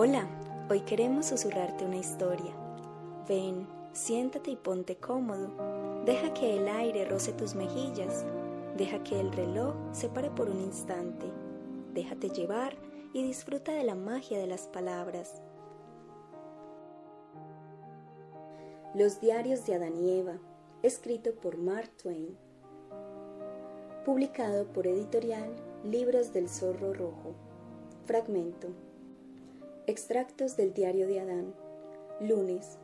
Hola, 0.00 0.28
hoy 0.70 0.82
queremos 0.82 1.26
susurrarte 1.26 1.84
una 1.84 1.96
historia. 1.96 2.52
Ven, 3.26 3.66
siéntate 3.92 4.52
y 4.52 4.56
ponte 4.56 4.94
cómodo. 4.94 6.04
Deja 6.04 6.32
que 6.34 6.56
el 6.56 6.68
aire 6.68 7.04
roce 7.04 7.32
tus 7.32 7.56
mejillas. 7.56 8.24
Deja 8.76 9.02
que 9.02 9.18
el 9.18 9.32
reloj 9.32 9.74
se 9.90 10.08
pare 10.08 10.30
por 10.30 10.50
un 10.50 10.60
instante. 10.60 11.26
Déjate 11.94 12.28
llevar 12.28 12.76
y 13.12 13.24
disfruta 13.24 13.72
de 13.72 13.82
la 13.82 13.96
magia 13.96 14.38
de 14.38 14.46
las 14.46 14.68
palabras. 14.68 15.42
Los 18.94 19.20
diarios 19.20 19.66
de 19.66 19.74
Adán 19.74 19.96
y 19.96 20.20
Eva, 20.20 20.38
escrito 20.84 21.34
por 21.34 21.58
Mark 21.58 21.90
Twain. 22.00 22.38
Publicado 24.04 24.64
por 24.68 24.86
editorial 24.86 25.56
Libros 25.82 26.32
del 26.32 26.48
Zorro 26.48 26.94
Rojo. 26.94 27.34
Fragmento. 28.06 28.68
Extractos 29.88 30.54
del 30.58 30.74
diario 30.74 31.06
de 31.06 31.18
Adán. 31.18 31.54
Lunes. 32.20 32.76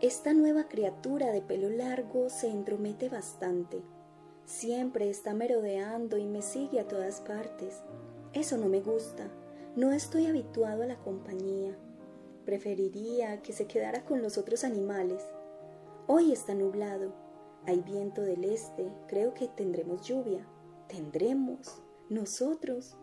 Esta 0.00 0.32
nueva 0.32 0.66
criatura 0.66 1.32
de 1.32 1.42
pelo 1.42 1.68
largo 1.68 2.30
se 2.30 2.48
entromete 2.48 3.10
bastante. 3.10 3.82
Siempre 4.46 5.10
está 5.10 5.34
merodeando 5.34 6.16
y 6.16 6.24
me 6.24 6.40
sigue 6.40 6.80
a 6.80 6.88
todas 6.88 7.20
partes. 7.20 7.82
Eso 8.32 8.56
no 8.56 8.70
me 8.70 8.80
gusta. 8.80 9.28
No 9.76 9.92
estoy 9.92 10.24
habituado 10.24 10.82
a 10.82 10.86
la 10.86 10.96
compañía. 10.96 11.76
Preferiría 12.46 13.42
que 13.42 13.52
se 13.52 13.66
quedara 13.66 14.06
con 14.06 14.22
los 14.22 14.38
otros 14.38 14.64
animales. 14.64 15.22
Hoy 16.06 16.32
está 16.32 16.54
nublado. 16.54 17.12
Hay 17.66 17.80
viento 17.80 18.22
del 18.22 18.44
este. 18.44 18.90
Creo 19.08 19.34
que 19.34 19.46
tendremos 19.46 20.08
lluvia. 20.08 20.48
Tendremos. 20.88 21.82
Nosotros. 22.08 22.96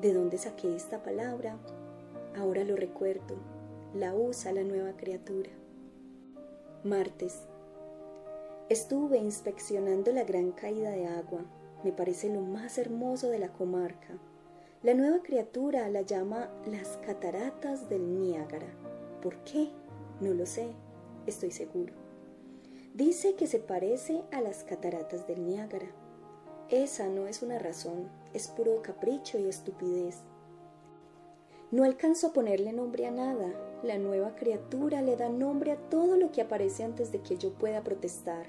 ¿De 0.00 0.12
dónde 0.12 0.38
saqué 0.38 0.76
esta 0.76 1.02
palabra? 1.02 1.58
Ahora 2.36 2.64
lo 2.64 2.74
recuerdo, 2.74 3.36
la 3.94 4.14
usa 4.14 4.52
la 4.52 4.64
nueva 4.64 4.96
criatura. 4.96 5.50
Martes. 6.82 7.46
Estuve 8.68 9.18
inspeccionando 9.18 10.10
la 10.10 10.24
gran 10.24 10.50
caída 10.50 10.90
de 10.90 11.06
agua. 11.06 11.44
Me 11.84 11.92
parece 11.92 12.28
lo 12.28 12.40
más 12.40 12.76
hermoso 12.78 13.28
de 13.28 13.38
la 13.38 13.52
comarca. 13.52 14.18
La 14.82 14.94
nueva 14.94 15.22
criatura 15.22 15.88
la 15.88 16.02
llama 16.02 16.50
las 16.66 16.96
cataratas 17.06 17.88
del 17.88 18.18
Niágara. 18.18 18.68
¿Por 19.22 19.36
qué? 19.44 19.70
No 20.20 20.34
lo 20.34 20.44
sé, 20.44 20.66
estoy 21.26 21.52
seguro. 21.52 21.94
Dice 22.94 23.34
que 23.34 23.46
se 23.46 23.60
parece 23.60 24.22
a 24.32 24.40
las 24.40 24.64
cataratas 24.64 25.26
del 25.26 25.46
Niágara. 25.46 25.86
Esa 26.68 27.08
no 27.08 27.28
es 27.28 27.42
una 27.42 27.58
razón, 27.58 28.08
es 28.32 28.48
puro 28.48 28.82
capricho 28.82 29.38
y 29.38 29.46
estupidez. 29.46 30.22
No 31.70 31.84
alcanzo 31.84 32.28
a 32.28 32.32
ponerle 32.32 32.72
nombre 32.72 33.06
a 33.06 33.10
nada. 33.10 33.52
La 33.82 33.98
nueva 33.98 34.34
criatura 34.36 35.02
le 35.02 35.16
da 35.16 35.28
nombre 35.28 35.72
a 35.72 35.76
todo 35.76 36.16
lo 36.16 36.30
que 36.30 36.40
aparece 36.40 36.84
antes 36.84 37.10
de 37.12 37.20
que 37.20 37.36
yo 37.36 37.52
pueda 37.52 37.82
protestar. 37.82 38.46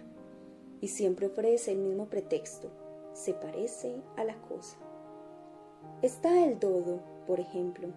Y 0.81 0.89
siempre 0.89 1.27
ofrece 1.27 1.71
el 1.71 1.79
mismo 1.79 2.05
pretexto. 2.05 2.69
Se 3.13 3.33
parece 3.33 4.01
a 4.17 4.23
la 4.23 4.35
cosa. 4.41 4.77
Está 6.01 6.45
el 6.45 6.59
dodo, 6.59 6.99
por 7.25 7.39
ejemplo. 7.39 7.89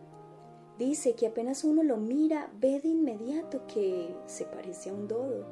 Dice 0.79 1.15
que 1.15 1.27
apenas 1.27 1.65
uno 1.65 1.83
lo 1.83 1.97
mira, 1.97 2.51
ve 2.61 2.81
de 2.81 2.89
inmediato 2.89 3.67
que 3.67 4.15
se 4.27 4.45
parece 4.45 4.91
a 4.91 4.95
un 4.95 5.09
dodo. 5.09 5.45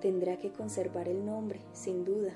Tendrá 0.00 0.36
que 0.36 0.52
conservar 0.52 1.08
el 1.08 1.24
nombre, 1.24 1.60
sin 1.72 2.04
duda. 2.04 2.32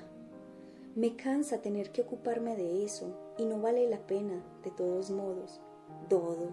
Me 0.95 1.17
cansa 1.17 1.61
tener 1.61 1.91
que 1.91 2.01
ocuparme 2.01 2.55
de 2.55 2.85
eso 2.85 3.13
y 3.37 3.45
no 3.45 3.61
vale 3.61 3.87
la 3.89 3.99
pena, 4.07 4.41
de 4.63 4.71
todos 4.71 5.11
modos. 5.11 5.59
Dodo. 6.09 6.51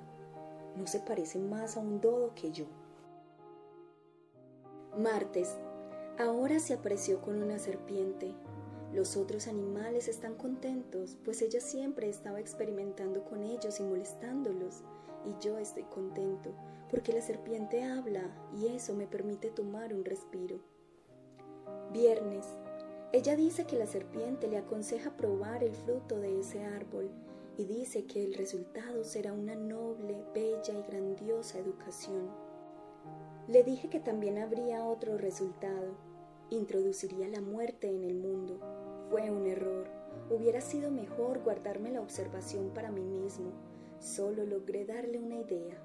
No 0.76 0.86
se 0.86 1.00
parece 1.00 1.38
más 1.38 1.76
a 1.76 1.80
un 1.80 2.00
dodo 2.00 2.34
que 2.34 2.50
yo. 2.50 2.66
Martes. 4.98 5.56
Ahora 6.18 6.58
se 6.60 6.74
apareció 6.74 7.20
con 7.20 7.42
una 7.42 7.58
serpiente. 7.58 8.34
Los 8.92 9.16
otros 9.16 9.48
animales 9.48 10.06
están 10.06 10.36
contentos, 10.36 11.16
pues 11.24 11.42
ella 11.42 11.60
siempre 11.60 12.08
estaba 12.08 12.38
experimentando 12.38 13.24
con 13.24 13.42
ellos 13.42 13.80
y 13.80 13.82
molestándolos. 13.82 14.82
Y 15.24 15.44
yo 15.44 15.58
estoy 15.58 15.82
contento, 15.84 16.52
porque 16.90 17.12
la 17.12 17.20
serpiente 17.20 17.82
habla 17.82 18.22
y 18.52 18.68
eso 18.68 18.94
me 18.94 19.06
permite 19.06 19.50
tomar 19.50 19.92
un 19.92 20.04
respiro. 20.04 20.60
Viernes. 21.92 22.46
Ella 23.12 23.34
dice 23.36 23.64
que 23.64 23.78
la 23.78 23.86
serpiente 23.86 24.48
le 24.48 24.58
aconseja 24.58 25.16
probar 25.16 25.64
el 25.64 25.74
fruto 25.74 26.18
de 26.20 26.40
ese 26.40 26.64
árbol 26.64 27.10
y 27.56 27.64
dice 27.66 28.04
que 28.06 28.24
el 28.24 28.34
resultado 28.34 29.04
será 29.04 29.32
una 29.32 29.54
noble, 29.54 30.24
bella 30.34 30.74
y 30.74 30.82
grandiosa 30.82 31.58
educación. 31.58 32.30
Le 33.46 33.62
dije 33.62 33.88
que 33.88 34.00
también 34.00 34.38
habría 34.38 34.84
otro 34.84 35.18
resultado, 35.18 35.94
introduciría 36.50 37.28
la 37.28 37.40
muerte 37.40 37.88
en 37.88 38.04
el 38.04 38.14
mundo. 38.14 38.58
Fue 39.10 39.30
un 39.30 39.46
error, 39.46 39.86
hubiera 40.30 40.60
sido 40.60 40.90
mejor 40.90 41.42
guardarme 41.42 41.90
la 41.90 42.00
observación 42.00 42.70
para 42.70 42.90
mí 42.90 43.02
mismo, 43.02 43.52
solo 43.98 44.44
logré 44.44 44.84
darle 44.84 45.18
una 45.18 45.36
idea. 45.36 45.76